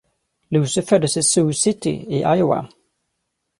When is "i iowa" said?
1.91-2.67